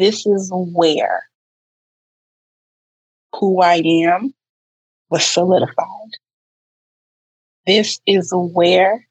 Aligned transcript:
this 0.00 0.24
is 0.24 0.50
where 0.50 1.24
who 3.34 3.60
I 3.60 3.82
am 3.84 4.32
was 5.10 5.26
solidified. 5.26 6.10
This 7.66 8.00
is 8.06 8.32
where 8.34 9.06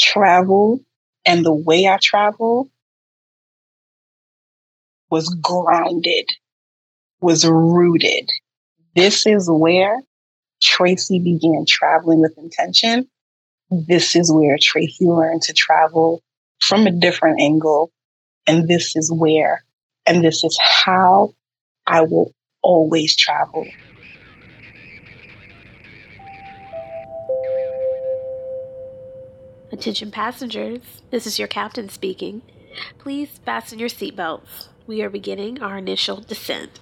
travel 0.00 0.78
and 1.26 1.44
the 1.44 1.52
way 1.52 1.88
I 1.88 1.98
travel 2.00 2.70
was 5.10 5.28
grounded, 5.42 6.30
was 7.20 7.44
rooted. 7.44 8.28
This 8.94 9.26
is 9.26 9.50
where 9.50 10.00
Tracy 10.62 11.18
began 11.18 11.64
traveling 11.66 12.20
with 12.20 12.38
intention. 12.38 13.08
This 13.68 14.14
is 14.14 14.32
where 14.32 14.58
Tracy 14.60 15.06
learned 15.06 15.42
to 15.42 15.52
travel 15.52 16.22
from 16.60 16.86
a 16.86 16.92
different 16.92 17.40
angle. 17.40 17.90
And 18.46 18.68
this 18.68 18.94
is 18.94 19.10
where, 19.12 19.64
and 20.06 20.24
this 20.24 20.44
is 20.44 20.58
how 20.60 21.34
I 21.86 22.02
will 22.02 22.32
always 22.62 23.16
travel. 23.16 23.66
Attention 29.72 30.10
passengers, 30.10 31.02
this 31.10 31.26
is 31.26 31.38
your 31.38 31.48
captain 31.48 31.88
speaking. 31.88 32.42
Please 32.98 33.40
fasten 33.44 33.78
your 33.78 33.88
seatbelts. 33.88 34.68
We 34.86 35.02
are 35.02 35.10
beginning 35.10 35.62
our 35.62 35.78
initial 35.78 36.20
descent. 36.20 36.80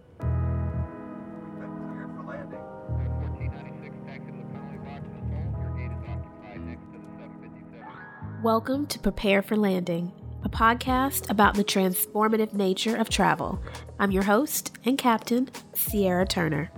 Welcome 8.43 8.87
to 8.89 8.99
Prepare 8.99 9.41
for 9.41 9.57
Landing, 9.57 10.13
a 10.45 10.49
podcast 10.49 11.31
about 11.31 11.55
the 11.55 11.65
transformative 11.65 12.53
nature 12.53 12.97
of 12.97 13.09
travel. 13.09 13.61
I'm 13.99 14.11
your 14.11 14.25
host 14.25 14.77
and 14.85 14.99
captain, 14.99 15.51
Sierra 15.75 16.27
Turner. 16.27 16.71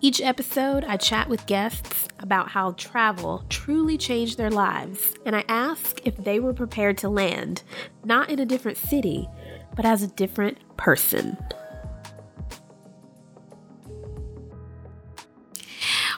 Each 0.00 0.20
episode, 0.20 0.84
I 0.84 0.96
chat 0.96 1.28
with 1.28 1.46
guests 1.46 2.08
about 2.18 2.48
how 2.48 2.72
travel 2.72 3.44
truly 3.48 3.98
changed 3.98 4.38
their 4.38 4.50
lives, 4.50 5.14
and 5.26 5.36
I 5.36 5.44
ask 5.48 6.00
if 6.06 6.16
they 6.16 6.40
were 6.40 6.54
prepared 6.54 6.96
to 6.98 7.08
land, 7.08 7.62
not 8.04 8.30
in 8.30 8.38
a 8.38 8.46
different 8.46 8.78
city, 8.78 9.28
but 9.76 9.84
as 9.84 10.02
a 10.02 10.08
different 10.08 10.58
person. 10.76 11.36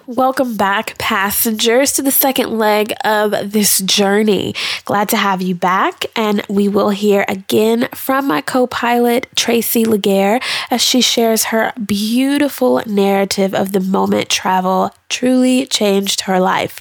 Welcome 0.06 0.58
back, 0.58 0.98
passengers, 0.98 1.94
to 1.94 2.02
the 2.02 2.10
second 2.10 2.58
leg 2.58 2.92
of 3.06 3.52
this 3.52 3.78
journey. 3.78 4.54
Glad 4.84 5.08
to 5.08 5.16
have 5.16 5.40
you 5.40 5.54
back, 5.54 6.04
and 6.14 6.44
we 6.46 6.68
will 6.68 6.90
hear 6.90 7.24
again 7.26 7.88
from 7.94 8.26
my 8.26 8.42
co 8.42 8.66
pilot, 8.66 9.28
Tracy 9.34 9.86
Laguerre, 9.86 10.40
as 10.70 10.82
she 10.82 11.00
shares 11.00 11.44
her 11.44 11.72
beautiful 11.82 12.82
narrative 12.84 13.54
of 13.54 13.72
the 13.72 13.80
moment 13.80 14.28
travel 14.28 14.94
truly 15.08 15.64
changed 15.64 16.22
her 16.22 16.38
life. 16.38 16.80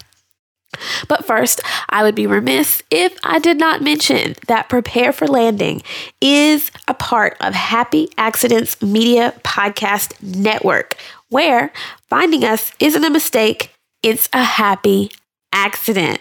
But 1.08 1.26
first, 1.26 1.62
I 1.90 2.04
would 2.04 2.16
be 2.16 2.28
remiss 2.28 2.82
if 2.92 3.16
I 3.24 3.40
did 3.40 3.58
not 3.58 3.82
mention 3.82 4.36
that 4.48 4.70
Prepare 4.70 5.14
for 5.14 5.28
Landing 5.28 5.82
is 6.20 6.72
a 6.88 6.94
part 6.94 7.38
of 7.40 7.54
Happy 7.54 8.10
Accidents 8.18 8.82
Media 8.82 9.34
Podcast 9.44 10.22
Network, 10.22 10.98
where 11.34 11.74
finding 12.10 12.46
us 12.46 12.72
isn't 12.80 13.04
a 13.04 13.10
mistake, 13.10 13.74
it's 14.04 14.30
a 14.32 14.44
happy 14.44 15.12
accident. 15.52 16.20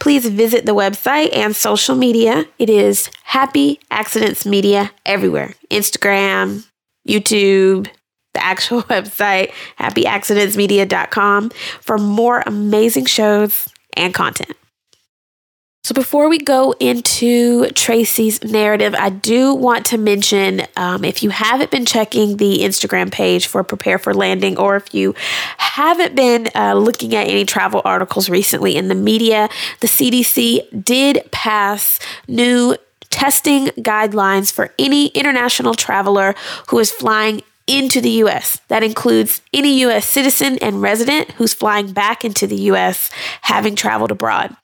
Please 0.00 0.26
visit 0.28 0.66
the 0.66 0.74
website 0.74 1.34
and 1.34 1.54
social 1.54 1.94
media. 1.96 2.46
It 2.58 2.70
is 2.70 3.10
Happy 3.24 3.80
Accidents 3.90 4.46
Media 4.46 4.90
everywhere 5.04 5.54
Instagram, 5.70 6.66
YouTube, 7.08 7.88
the 8.34 8.44
actual 8.44 8.82
website, 8.94 9.52
happyaccidentsmedia.com, 9.78 11.50
for 11.80 11.98
more 11.98 12.42
amazing 12.46 13.06
shows 13.06 13.68
and 13.96 14.14
content. 14.14 14.56
So, 15.84 15.94
before 15.94 16.28
we 16.28 16.38
go 16.38 16.76
into 16.78 17.68
Tracy's 17.70 18.40
narrative, 18.44 18.94
I 18.96 19.10
do 19.10 19.52
want 19.52 19.84
to 19.86 19.98
mention 19.98 20.62
um, 20.76 21.04
if 21.04 21.24
you 21.24 21.30
haven't 21.30 21.72
been 21.72 21.86
checking 21.86 22.36
the 22.36 22.60
Instagram 22.60 23.10
page 23.10 23.48
for 23.48 23.64
Prepare 23.64 23.98
for 23.98 24.14
Landing, 24.14 24.56
or 24.56 24.76
if 24.76 24.94
you 24.94 25.16
haven't 25.58 26.14
been 26.14 26.48
uh, 26.54 26.74
looking 26.74 27.16
at 27.16 27.26
any 27.26 27.44
travel 27.44 27.82
articles 27.84 28.30
recently 28.30 28.76
in 28.76 28.86
the 28.86 28.94
media, 28.94 29.48
the 29.80 29.88
CDC 29.88 30.84
did 30.84 31.28
pass 31.32 31.98
new 32.28 32.76
testing 33.10 33.66
guidelines 33.82 34.52
for 34.52 34.72
any 34.78 35.08
international 35.08 35.74
traveler 35.74 36.36
who 36.68 36.78
is 36.78 36.92
flying 36.92 37.42
into 37.66 38.00
the 38.00 38.10
US. 38.22 38.60
That 38.68 38.84
includes 38.84 39.42
any 39.52 39.82
US 39.82 40.06
citizen 40.06 40.58
and 40.62 40.80
resident 40.80 41.32
who's 41.32 41.54
flying 41.54 41.92
back 41.92 42.24
into 42.24 42.46
the 42.46 42.70
US 42.70 43.10
having 43.40 43.74
traveled 43.74 44.12
abroad. 44.12 44.56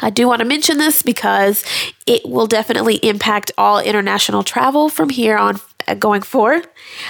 I 0.00 0.10
do 0.10 0.26
want 0.26 0.40
to 0.40 0.44
mention 0.44 0.78
this 0.78 1.02
because 1.02 1.64
it 2.06 2.22
will 2.24 2.46
definitely 2.46 2.96
impact 2.96 3.52
all 3.58 3.78
international 3.78 4.42
travel 4.42 4.88
from 4.88 5.10
here 5.10 5.36
on 5.36 5.60
uh, 5.86 5.94
going 5.94 6.22
forward. 6.22 6.66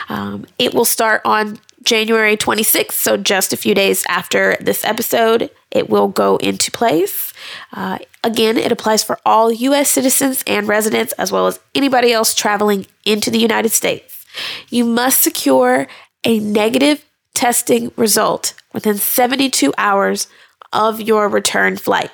Um, 0.08 0.46
it 0.58 0.74
will 0.74 0.84
start 0.84 1.22
on 1.24 1.58
January 1.82 2.36
26th, 2.36 2.92
so 2.92 3.16
just 3.16 3.52
a 3.52 3.56
few 3.56 3.74
days 3.74 4.04
after 4.08 4.56
this 4.60 4.84
episode, 4.84 5.50
it 5.70 5.88
will 5.88 6.08
go 6.08 6.36
into 6.36 6.70
place. 6.70 7.32
Uh, 7.72 7.98
again, 8.22 8.58
it 8.58 8.70
applies 8.70 9.02
for 9.02 9.18
all 9.24 9.50
U.S. 9.50 9.90
citizens 9.90 10.44
and 10.46 10.68
residents, 10.68 11.12
as 11.14 11.32
well 11.32 11.46
as 11.46 11.58
anybody 11.74 12.12
else 12.12 12.34
traveling 12.34 12.86
into 13.04 13.30
the 13.30 13.38
United 13.38 13.70
States. 13.70 14.26
You 14.68 14.84
must 14.84 15.22
secure 15.22 15.86
a 16.24 16.38
negative 16.38 17.04
testing 17.34 17.92
result 17.96 18.54
within 18.74 18.96
72 18.96 19.72
hours 19.78 20.28
of 20.72 21.00
your 21.00 21.28
return 21.28 21.76
flight. 21.76 22.10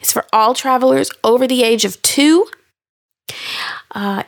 It's 0.00 0.12
for 0.12 0.24
all 0.32 0.54
travelers 0.54 1.10
over 1.22 1.46
the 1.46 1.62
age 1.62 1.84
of 1.84 2.00
two. 2.02 2.46
Uh, 3.90 4.24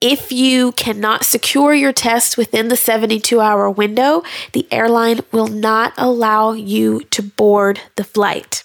if 0.00 0.32
you 0.32 0.72
cannot 0.72 1.24
secure 1.24 1.72
your 1.72 1.92
test 1.92 2.36
within 2.36 2.68
the 2.68 2.76
72 2.76 3.40
hour 3.40 3.70
window, 3.70 4.24
the 4.52 4.66
airline 4.72 5.20
will 5.30 5.46
not 5.46 5.92
allow 5.96 6.52
you 6.52 7.04
to 7.10 7.22
board 7.22 7.80
the 7.96 8.04
flight. 8.04 8.64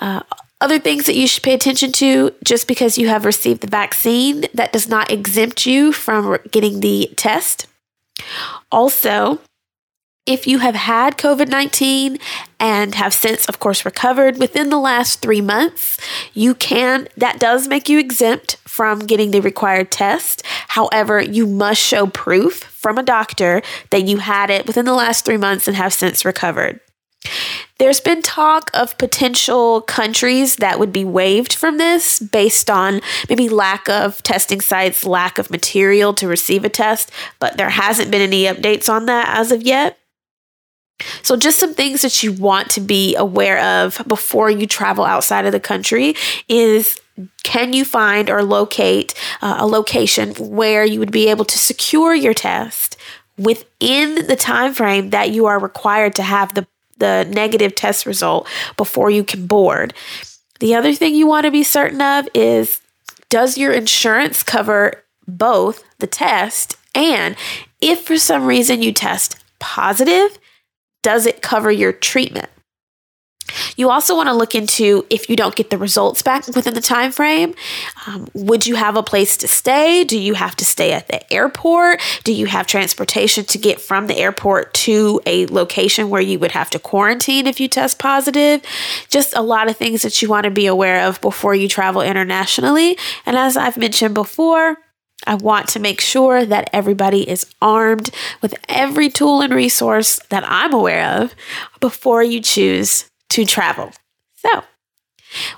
Uh, 0.00 0.20
other 0.60 0.78
things 0.78 1.06
that 1.06 1.14
you 1.14 1.26
should 1.26 1.42
pay 1.42 1.54
attention 1.54 1.90
to 1.92 2.34
just 2.44 2.68
because 2.68 2.98
you 2.98 3.08
have 3.08 3.24
received 3.24 3.60
the 3.62 3.66
vaccine, 3.66 4.44
that 4.52 4.72
does 4.72 4.88
not 4.88 5.10
exempt 5.10 5.66
you 5.66 5.92
from 5.92 6.38
getting 6.50 6.80
the 6.80 7.10
test. 7.16 7.66
Also, 8.70 9.40
if 10.26 10.46
you 10.46 10.58
have 10.58 10.74
had 10.74 11.18
COVID 11.18 11.48
19 11.48 12.18
and 12.58 12.94
have 12.94 13.12
since, 13.12 13.46
of 13.46 13.60
course, 13.60 13.84
recovered 13.84 14.38
within 14.38 14.70
the 14.70 14.78
last 14.78 15.20
three 15.20 15.42
months, 15.42 15.98
you 16.32 16.54
can, 16.54 17.08
that 17.16 17.38
does 17.38 17.68
make 17.68 17.88
you 17.88 17.98
exempt 17.98 18.56
from 18.66 19.00
getting 19.00 19.30
the 19.30 19.40
required 19.40 19.90
test. 19.90 20.42
However, 20.68 21.20
you 21.20 21.46
must 21.46 21.80
show 21.80 22.06
proof 22.06 22.62
from 22.62 22.96
a 22.96 23.02
doctor 23.02 23.62
that 23.90 24.04
you 24.04 24.18
had 24.18 24.48
it 24.50 24.66
within 24.66 24.86
the 24.86 24.94
last 24.94 25.24
three 25.24 25.36
months 25.36 25.68
and 25.68 25.76
have 25.76 25.92
since 25.92 26.24
recovered. 26.24 26.80
There's 27.78 28.00
been 28.00 28.22
talk 28.22 28.70
of 28.72 28.96
potential 28.98 29.80
countries 29.82 30.56
that 30.56 30.78
would 30.78 30.92
be 30.92 31.04
waived 31.04 31.52
from 31.52 31.78
this 31.78 32.20
based 32.20 32.70
on 32.70 33.00
maybe 33.28 33.48
lack 33.48 33.88
of 33.88 34.22
testing 34.22 34.60
sites, 34.60 35.04
lack 35.04 35.38
of 35.38 35.50
material 35.50 36.14
to 36.14 36.28
receive 36.28 36.64
a 36.64 36.68
test, 36.68 37.10
but 37.40 37.56
there 37.56 37.70
hasn't 37.70 38.10
been 38.10 38.22
any 38.22 38.44
updates 38.44 38.88
on 38.88 39.06
that 39.06 39.28
as 39.36 39.50
of 39.52 39.62
yet. 39.62 39.98
So, 41.22 41.36
just 41.36 41.58
some 41.58 41.74
things 41.74 42.02
that 42.02 42.22
you 42.22 42.32
want 42.32 42.70
to 42.70 42.80
be 42.80 43.16
aware 43.16 43.58
of 43.60 44.00
before 44.06 44.50
you 44.50 44.66
travel 44.66 45.04
outside 45.04 45.44
of 45.44 45.52
the 45.52 45.60
country 45.60 46.14
is 46.48 47.00
can 47.42 47.72
you 47.72 47.84
find 47.84 48.30
or 48.30 48.42
locate 48.42 49.14
uh, 49.42 49.56
a 49.58 49.66
location 49.66 50.34
where 50.34 50.84
you 50.84 50.98
would 50.98 51.12
be 51.12 51.28
able 51.28 51.44
to 51.44 51.58
secure 51.58 52.14
your 52.14 52.34
test 52.34 52.96
within 53.38 54.26
the 54.26 54.36
time 54.36 54.74
frame 54.74 55.10
that 55.10 55.30
you 55.30 55.46
are 55.46 55.58
required 55.58 56.14
to 56.16 56.22
have 56.22 56.54
the, 56.54 56.66
the 56.98 57.26
negative 57.30 57.74
test 57.74 58.06
result 58.06 58.48
before 58.76 59.10
you 59.10 59.24
can 59.24 59.46
board? 59.46 59.94
The 60.60 60.74
other 60.74 60.94
thing 60.94 61.14
you 61.14 61.26
want 61.26 61.44
to 61.44 61.50
be 61.50 61.62
certain 61.62 62.00
of 62.00 62.28
is 62.34 62.80
does 63.28 63.58
your 63.58 63.72
insurance 63.72 64.42
cover 64.42 65.02
both 65.26 65.84
the 65.98 66.06
test 66.06 66.76
and 66.94 67.36
if 67.80 68.02
for 68.02 68.16
some 68.16 68.46
reason 68.46 68.82
you 68.82 68.92
test 68.92 69.36
positive, 69.58 70.38
does 71.04 71.26
it 71.26 71.42
cover 71.42 71.70
your 71.70 71.92
treatment? 71.92 72.48
You 73.76 73.90
also 73.90 74.16
want 74.16 74.28
to 74.30 74.32
look 74.32 74.54
into 74.54 75.06
if 75.10 75.28
you 75.28 75.36
don't 75.36 75.54
get 75.54 75.68
the 75.68 75.76
results 75.76 76.22
back 76.22 76.46
within 76.48 76.72
the 76.72 76.80
time 76.80 77.12
frame, 77.12 77.54
um, 78.06 78.26
would 78.32 78.66
you 78.66 78.74
have 78.74 78.96
a 78.96 79.02
place 79.02 79.36
to 79.36 79.48
stay? 79.48 80.02
Do 80.02 80.18
you 80.18 80.32
have 80.32 80.56
to 80.56 80.64
stay 80.64 80.92
at 80.92 81.08
the 81.08 81.30
airport? 81.32 82.00
Do 82.24 82.32
you 82.32 82.46
have 82.46 82.66
transportation 82.66 83.44
to 83.44 83.58
get 83.58 83.82
from 83.82 84.06
the 84.06 84.16
airport 84.16 84.72
to 84.74 85.20
a 85.26 85.46
location 85.46 86.08
where 86.08 86.22
you 86.22 86.38
would 86.38 86.52
have 86.52 86.70
to 86.70 86.78
quarantine 86.78 87.46
if 87.46 87.60
you 87.60 87.68
test 87.68 87.98
positive? 87.98 88.62
Just 89.10 89.36
a 89.36 89.42
lot 89.42 89.68
of 89.68 89.76
things 89.76 90.02
that 90.02 90.22
you 90.22 90.28
want 90.30 90.44
to 90.44 90.50
be 90.50 90.66
aware 90.66 91.06
of 91.06 91.20
before 91.20 91.54
you 91.54 91.68
travel 91.68 92.00
internationally. 92.00 92.96
And 93.26 93.36
as 93.36 93.58
I've 93.58 93.76
mentioned 93.76 94.14
before, 94.14 94.78
I 95.26 95.34
want 95.34 95.68
to 95.70 95.80
make 95.80 96.00
sure 96.00 96.44
that 96.44 96.70
everybody 96.72 97.28
is 97.28 97.46
armed 97.60 98.10
with 98.42 98.54
every 98.68 99.08
tool 99.08 99.40
and 99.40 99.54
resource 99.54 100.20
that 100.28 100.44
I'm 100.46 100.72
aware 100.72 101.22
of 101.22 101.34
before 101.80 102.22
you 102.22 102.40
choose 102.40 103.08
to 103.30 103.44
travel. 103.44 103.92
So, 104.36 104.62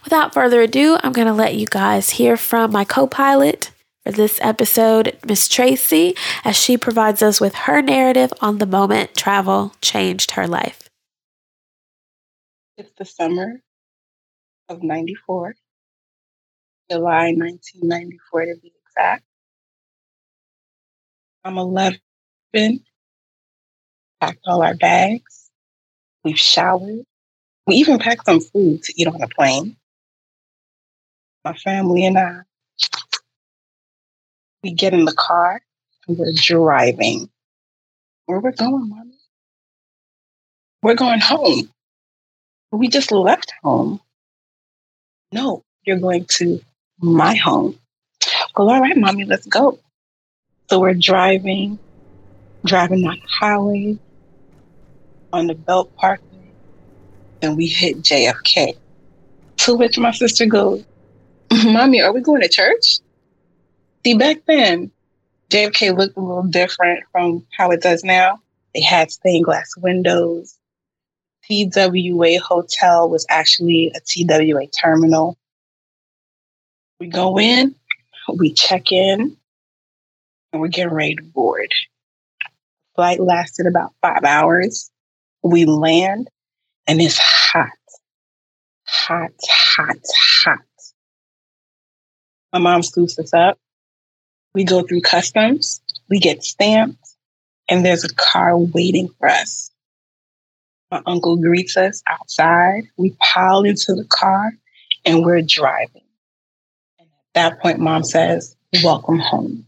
without 0.05 0.33
further 0.33 0.63
ado, 0.63 0.99
I'm 1.03 1.13
going 1.13 1.27
to 1.27 1.33
let 1.33 1.55
you 1.55 1.67
guys 1.67 2.11
hear 2.11 2.37
from 2.37 2.73
my 2.73 2.85
co 2.85 3.07
pilot 3.07 3.71
for 4.05 4.13
this 4.13 4.39
episode, 4.41 5.19
Miss 5.27 5.49
Tracy, 5.49 6.15
as 6.45 6.57
she 6.57 6.77
provides 6.77 7.23
us 7.23 7.41
with 7.41 7.55
her 7.55 7.83
narrative 7.83 8.33
on 8.41 8.59
the 8.59 8.67
moment 8.67 9.15
travel 9.17 9.75
changed 9.81 10.33
her 10.33 10.47
life. 10.47 10.89
It's 12.79 12.93
the 12.97 13.05
summer 13.05 13.63
of 14.69 14.83
94, 14.83 15.57
July 16.91 17.33
1994 17.33 18.45
to 18.45 18.55
be 18.63 18.73
exact. 18.87 19.25
I'm 21.47 21.59
11, 21.59 22.01
packed 24.21 24.41
all 24.47 24.63
our 24.65 24.75
bags. 24.75 25.49
We've 26.25 26.37
showered. 26.37 27.05
We 27.69 27.77
even 27.77 28.01
packed 28.01 28.27
some 28.27 28.41
food 28.41 28.83
to 28.83 28.93
eat 28.97 29.07
on 29.07 29.19
the 29.21 29.29
plane. 29.29 29.77
My 31.45 31.55
family 31.55 32.05
and 32.05 32.19
I, 32.19 32.41
we 34.65 34.73
get 34.73 34.93
in 34.93 35.05
the 35.05 35.15
car 35.15 35.63
and 36.09 36.19
we're 36.19 36.33
driving. 36.35 37.31
Where 38.25 38.41
we're 38.41 38.51
going, 38.51 38.89
mommy? 38.89 39.15
We're 40.83 40.97
going 40.97 41.21
home. 41.21 41.73
We 42.73 42.89
just 42.89 43.13
left 43.13 43.53
home. 43.63 44.01
No, 45.31 45.63
you're 45.85 46.01
going 46.01 46.27
to 46.39 46.61
my 46.99 47.37
home. 47.37 47.79
Well, 48.57 48.69
all 48.69 48.81
right, 48.81 48.97
mommy, 48.97 49.25
let's 49.25 49.47
go. 49.47 49.79
So 50.69 50.81
we're 50.81 50.95
driving, 50.95 51.79
driving 52.65 53.07
on 53.07 53.21
the 53.21 53.29
highway 53.29 53.99
on 55.33 55.47
the 55.47 55.55
Belt 55.55 55.95
Parkway, 55.97 56.51
and 57.43 57.57
we 57.57 57.67
hit 57.67 57.99
JFK. 57.99 58.77
To 59.59 59.75
which 59.75 59.99
my 59.99 60.11
sister 60.11 60.47
goes, 60.47 60.85
mm-hmm. 61.51 61.73
Mommy, 61.73 62.03
are 62.03 62.13
we 62.13 62.21
going 62.21 62.43
to 62.43 62.49
church? 62.49 62.99
See, 64.05 64.15
back 64.15 64.39
then, 64.47 64.91
JFK 65.51 65.97
looked 65.97 66.17
a 66.17 66.21
little 66.21 66.43
different 66.43 67.05
from 67.13 67.47
how 67.57 67.71
it 67.71 67.81
does 67.81 68.03
now. 68.03 68.41
They 68.75 68.83
had 68.83 69.11
stained 69.11 69.45
glass 69.45 69.73
windows. 69.77 70.59
TWA 71.45 72.41
Hotel 72.41 73.09
was 73.09 73.25
actually 73.29 73.93
a 73.95 74.01
TWA 74.01 74.67
terminal. 74.67 75.39
We 76.99 77.07
go 77.07 77.39
in, 77.39 77.75
we 78.35 78.53
check 78.53 78.91
in, 78.91 79.37
and 80.53 80.61
we're 80.61 80.69
getting 80.69 80.93
ready 80.93 81.15
to 81.17 81.23
board. 81.23 81.73
Flight 82.95 83.21
lasted 83.21 83.67
about 83.67 83.93
five 84.01 84.25
hours. 84.25 84.91
We 85.43 85.65
land 85.65 86.29
and 86.87 87.01
it's 87.01 87.19
hot, 87.19 87.71
hot, 88.87 89.33
hot, 89.49 89.97
hot. 90.45 90.59
My 92.53 92.59
mom 92.59 92.83
scoops 92.83 93.19
us 93.19 93.35
up. 93.35 93.59
We 94.55 94.65
go 94.65 94.83
through 94.83 95.03
customs. 95.03 95.81
We 96.09 96.19
get 96.19 96.43
stamped 96.43 97.17
and 97.69 97.85
there's 97.85 98.05
a 98.05 98.15
car 98.15 98.57
waiting 98.57 99.09
for 99.19 99.29
us. 99.29 99.71
My 100.91 101.03
uncle 101.05 101.37
greets 101.37 101.77
us 101.77 102.03
outside. 102.07 102.85
We 102.97 103.15
pile 103.21 103.65
into 103.65 103.95
the 103.95 104.05
car 104.05 104.53
and 105.05 105.25
we're 105.25 105.43
driving. 105.43 106.05
And 106.99 107.09
at 107.09 107.35
that 107.35 107.61
point, 107.61 107.81
mom 107.81 108.05
says, 108.05 108.57
welcome 108.83 109.19
home. 109.19 109.67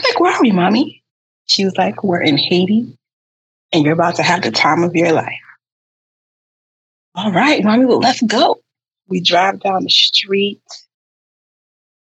I'm 0.00 0.10
like, 0.10 0.20
where 0.20 0.32
are 0.32 0.40
we, 0.40 0.50
mommy? 0.50 1.02
She 1.46 1.64
was 1.64 1.76
like, 1.76 2.02
we're 2.02 2.22
in 2.22 2.38
Haiti 2.38 2.96
and 3.72 3.84
you're 3.84 3.92
about 3.92 4.14
to 4.16 4.22
have 4.22 4.42
the 4.42 4.50
time 4.50 4.82
of 4.82 4.94
your 4.94 5.12
life. 5.12 5.40
All 7.14 7.32
right, 7.32 7.62
mommy, 7.62 7.84
well, 7.84 7.98
let's 7.98 8.22
go. 8.22 8.60
We 9.08 9.20
drive 9.20 9.60
down 9.60 9.82
the 9.84 9.90
street, 9.90 10.62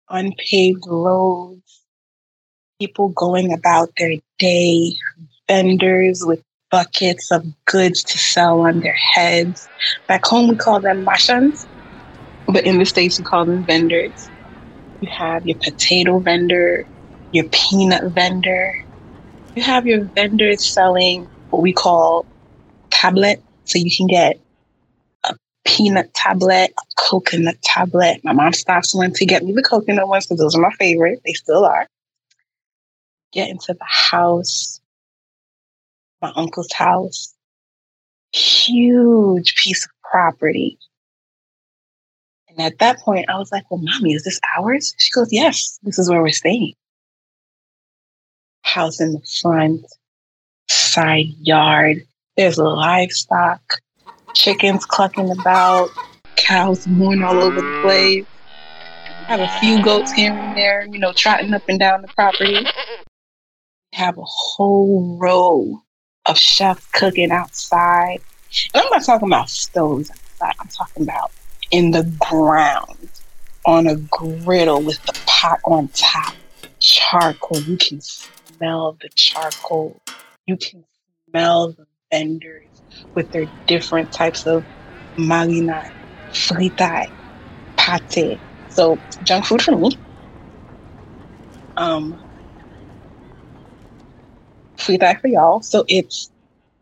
unpaved 0.09 0.85
roads, 0.89 1.83
people 2.81 3.11
going 3.11 3.53
about 3.53 3.91
their 3.99 4.15
day, 4.39 4.93
vendors 5.47 6.25
with 6.25 6.43
buckets 6.73 7.31
of 7.31 7.45
goods 7.67 8.03
to 8.03 8.19
sell 8.19 8.63
on 8.63 8.81
their 8.81 8.95
heads. 9.15 9.69
Back 10.09 10.25
home, 10.27 10.49
we 10.49 10.57
call 10.57 10.81
them 10.81 11.05
mashans, 11.05 11.67
but 12.49 12.65
in 12.65 12.79
the 12.79 12.85
States, 12.85 13.19
we 13.19 13.25
call 13.25 13.45
them 13.45 13.65
vendors. 13.65 14.29
You 15.01 15.09
have 15.13 15.47
your 15.47 15.59
potato 15.63 16.19
vendor, 16.19 16.89
your 17.33 17.49
peanut 17.51 18.05
vendor. 18.13 18.85
You 19.55 19.63
have 19.63 19.87
your 19.87 20.05
vendors 20.05 20.65
selling 20.65 21.29
what 21.51 21.63
we 21.63 21.73
call 21.73 22.27
tablet. 22.91 23.43
So 23.65 23.79
you 23.79 23.91
can 23.95 24.07
get 24.07 24.39
a 25.25 25.35
peanut 25.65 26.13
tablet, 26.15 26.73
a 26.79 26.83
coconut 26.97 27.61
tablet. 27.63 28.21
My 28.23 28.33
mom 28.33 28.53
stops 28.53 28.95
one 28.95 29.13
to 29.15 29.27
get 29.27 29.45
me 29.45 29.53
the 29.53 29.63
coconut 29.63 30.09
ones 30.09 30.27
because 30.27 30.39
those 30.39 30.55
are 30.55 30.61
my 30.61 30.73
favorite. 30.73 31.21
They 31.25 31.33
still 31.33 31.65
are. 31.65 31.87
Get 33.33 33.49
into 33.49 33.75
the 33.75 33.85
house, 33.85 34.81
my 36.23 36.33
uncle's 36.37 36.73
house. 36.73 37.35
Huge 38.33 39.55
piece 39.57 39.85
of 39.85 39.91
property. 40.11 40.79
And 42.49 42.61
at 42.61 42.79
that 42.79 42.99
point, 43.01 43.29
I 43.29 43.39
was 43.39 43.51
like, 43.53 43.65
well, 43.71 43.81
mommy, 43.83 44.15
is 44.15 44.25
this 44.25 44.41
ours? 44.57 44.95
She 44.99 45.11
goes, 45.11 45.29
yes, 45.33 45.79
this 45.83 45.99
is 45.99 46.09
where 46.09 46.23
we're 46.23 46.31
staying 46.31 46.75
house 48.77 49.01
in 49.01 49.13
the 49.13 49.23
front, 49.41 49.87
side 50.69 51.33
yard. 51.41 52.03
There's 52.37 52.59
livestock, 52.59 53.63
chickens 54.35 54.85
clucking 54.85 55.31
about, 55.31 55.89
cows 56.37 56.87
mooing 56.87 57.23
all 57.23 57.43
over 57.43 57.57
the 57.57 57.81
place. 57.83 58.27
I 59.29 59.37
Have 59.37 59.41
a 59.41 59.61
few 59.61 59.83
goats 59.83 60.13
here 60.13 60.31
and 60.31 60.57
there, 60.57 60.87
you 60.93 60.99
know, 60.99 61.15
trotting 61.15 61.55
up 61.55 61.63
and 61.71 61.81
down 61.81 62.03
the 62.03 62.09
property. 62.09 62.67
Have 63.95 64.19
a 64.19 64.25
whole 64.25 65.17
row 65.19 65.83
of 66.27 66.37
chefs 66.37 66.87
cooking 66.93 67.31
outside. 67.31 68.21
And 68.75 68.85
I'm 68.85 68.91
not 68.91 69.05
talking 69.05 69.29
about 69.29 69.49
stoves 69.49 70.11
outside. 70.11 70.55
I'm 70.61 70.69
talking 70.69 71.03
about 71.03 71.33
in 71.71 71.93
the 71.93 72.05
ground 72.19 73.09
on 73.65 73.87
a 73.87 73.97
griddle 73.97 74.83
with 74.83 75.03
the 75.05 75.19
pot 75.27 75.61
on 75.65 75.89
top, 75.89 76.35
charcoal. 76.79 77.59
You 77.61 77.79
can 77.79 78.01
smell 78.57 78.97
the 79.01 79.09
charcoal. 79.15 80.01
You 80.47 80.57
can 80.57 80.85
smell 81.29 81.73
the 81.73 81.87
vendors 82.11 82.83
with 83.15 83.31
their 83.33 83.47
different 83.67 84.13
types 84.13 84.47
of 84.47 84.65
marina, 85.17 85.85
fritai, 86.33 87.11
pate. 87.77 88.39
So 88.69 88.99
junk 89.23 89.47
food 89.47 89.63
for 89.63 89.77
me. 89.77 89.99
Um, 91.77 92.19
fritai 94.77 95.21
for 95.21 95.29
y'all. 95.29 95.63
So 95.63 95.85
it's 95.89 96.31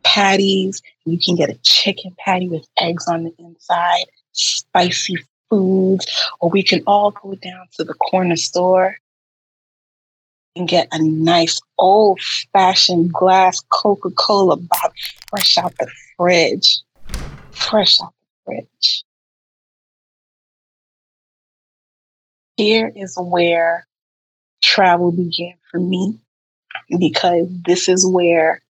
patties. 0.03 0.83
You 1.05 1.19
can 1.19 1.37
get 1.37 1.51
a 1.51 1.59
chicken 1.63 2.15
patty 2.19 2.49
with 2.49 2.67
eggs 2.79 3.07
on 3.09 3.25
the 3.25 3.35
inside, 3.39 4.05
spicy 4.33 5.17
foods, 5.51 6.07
or 6.41 6.51
we 6.51 6.63
can 6.63 6.83
all 6.87 7.11
go 7.11 7.35
down 7.35 7.67
to 7.77 7.85
the 7.85 7.95
corner 7.95 8.37
store 8.37 8.97
and 10.57 10.69
get 10.69 10.89
a 10.93 11.03
nice 11.03 11.61
old 11.79 12.21
fashioned 12.53 13.13
glass 13.13 13.61
Coca 13.71 14.11
Cola 14.11 14.57
bottle 14.57 14.93
fresh 15.31 15.59
out 15.59 15.75
the 15.79 15.91
fridge. 16.17 16.81
Fresh 17.53 18.01
out 18.01 18.13
the 18.47 18.53
fridge. 18.53 19.05
Here 22.57 22.93
is 22.95 23.17
where 23.19 23.87
travel 24.63 25.11
began 25.11 25.55
for 25.71 25.81
me 25.81 26.19
because 26.99 27.47
this 27.67 27.89
is 27.89 28.07
where 28.07 28.63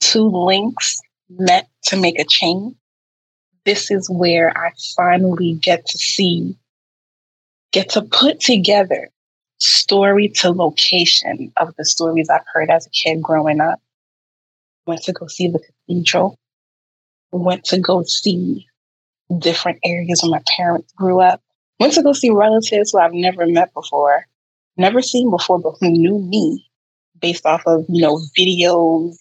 two 0.00 0.28
links 0.28 1.00
met 1.28 1.68
to 1.84 1.96
make 1.96 2.18
a 2.20 2.24
chain. 2.24 2.76
This 3.64 3.90
is 3.90 4.08
where 4.08 4.56
I 4.56 4.72
finally 4.96 5.54
get 5.54 5.86
to 5.86 5.98
see, 5.98 6.56
get 7.72 7.88
to 7.90 8.02
put 8.02 8.40
together 8.40 9.08
story 9.64 10.28
to 10.28 10.50
location 10.50 11.52
of 11.58 11.74
the 11.76 11.84
stories 11.84 12.28
I've 12.28 12.46
heard 12.52 12.70
as 12.70 12.86
a 12.86 12.90
kid 12.90 13.22
growing 13.22 13.60
up. 13.60 13.80
Went 14.86 15.02
to 15.04 15.12
go 15.12 15.26
see 15.26 15.48
the 15.48 15.60
cathedral. 15.60 16.38
Went 17.32 17.64
to 17.64 17.78
go 17.78 18.02
see 18.04 18.66
different 19.38 19.78
areas 19.84 20.22
where 20.22 20.30
my 20.30 20.42
parents 20.56 20.92
grew 20.92 21.20
up. 21.20 21.40
Went 21.80 21.94
to 21.94 22.02
go 22.02 22.12
see 22.12 22.30
relatives 22.30 22.92
who 22.92 22.98
I've 22.98 23.12
never 23.12 23.46
met 23.46 23.72
before, 23.74 24.26
never 24.76 25.02
seen 25.02 25.30
before, 25.30 25.58
but 25.58 25.74
who 25.80 25.90
knew 25.90 26.18
me 26.18 26.64
based 27.20 27.46
off 27.46 27.62
of, 27.66 27.84
you 27.88 28.02
know, 28.02 28.20
videos 28.38 29.16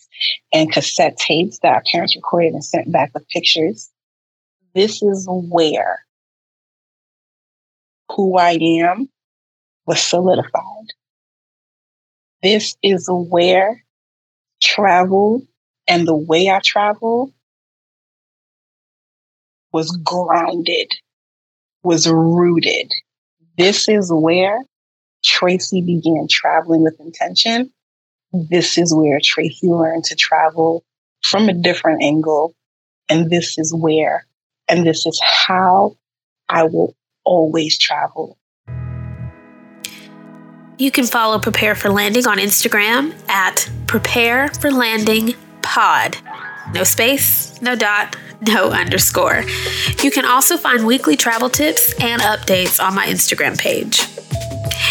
and 0.52 0.72
cassette 0.72 1.18
tapes 1.18 1.60
that 1.60 1.74
our 1.74 1.84
parents 1.92 2.16
recorded 2.16 2.54
and 2.54 2.64
sent 2.64 2.92
back 2.92 3.12
with 3.14 3.28
pictures. 3.30 3.90
This 4.76 5.02
is 5.02 5.26
where 5.30 6.06
who 8.12 8.38
I 8.38 8.58
am 8.62 9.10
was 9.86 10.02
solidified. 10.02 10.88
This 12.42 12.75
is 12.84 13.08
where 13.10 13.84
travel 14.62 15.46
and 15.88 16.08
the 16.08 16.16
way 16.16 16.50
I 16.50 16.60
travel 16.63 17.34
was 19.72 19.90
grounded, 20.04 20.92
was 21.84 22.08
rooted. 22.08 22.92
This 23.58 23.90
is 23.90 24.12
where 24.13 24.63
Tracy 25.24 25.82
began 25.82 26.28
traveling 26.30 26.84
with 26.84 27.00
intention. 27.00 27.72
This 28.32 28.78
is 28.78 28.94
where 28.94 29.20
Tracy 29.24 29.68
learned 29.68 30.04
to 30.06 30.16
travel 30.16 30.84
from 31.24 31.50
a 31.50 31.54
different 31.54 32.04
angle. 32.04 32.54
And 33.10 33.30
this 33.30 33.58
is 33.58 33.74
where, 33.74 34.25
and 34.70 34.86
this 34.86 35.06
is 35.06 35.20
how 35.24 35.98
I 36.50 36.63
will 36.63 36.96
always 37.25 37.78
travel. 37.78 38.38
You 40.80 40.89
can 40.89 41.06
follow 41.06 41.38
Prepare 41.38 41.75
for 41.75 41.89
Landing 41.89 42.25
on 42.25 42.39
Instagram 42.39 43.13
at 43.30 43.70
Prepare 43.86 44.48
for 44.48 44.72
Landing 44.72 45.36
Pod. 45.62 46.18
No 46.74 46.84
space, 46.84 47.62
no 47.62 47.75
dot, 47.75 48.15
no 48.42 48.72
underscore. 48.72 49.44
You 50.01 50.10
can 50.10 50.25
also 50.25 50.58
find 50.58 50.88
weekly 50.88 51.15
travel 51.15 51.50
tips 51.50 51.94
and 52.01 52.24
updates 52.24 52.84
on 52.84 52.96
my 52.96 53.06
Instagram 53.06 53.58
page. 53.58 54.01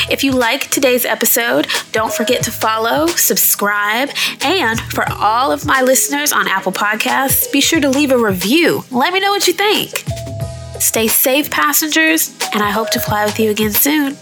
If 0.09 0.23
you 0.23 0.31
like 0.31 0.71
today's 0.71 1.05
episode, 1.05 1.67
don't 1.91 2.13
forget 2.13 2.45
to 2.45 2.53
follow, 2.53 3.09
subscribe, 3.09 4.11
and 4.41 4.81
for 4.81 5.11
all 5.11 5.51
of 5.51 5.67
my 5.67 5.83
listeners 5.83 6.33
on 6.33 6.47
Apple 6.47 6.73
Podcasts, 6.73 7.51
be 7.51 7.61
sure 7.61 7.81
to 7.81 7.89
leave 7.89 8.13
a 8.13 8.19
review. 8.19 8.85
Let 8.93 9.13
me 9.13 9.19
know 9.19 9.31
what 9.31 9.49
you 9.49 9.53
think. 9.53 10.05
Stay 10.81 11.09
safe, 11.09 11.51
passengers, 11.51 12.37
and 12.55 12.63
I 12.63 12.71
hope 12.71 12.91
to 12.91 13.01
fly 13.01 13.25
with 13.25 13.41
you 13.41 13.51
again 13.51 13.73
soon. 13.73 14.17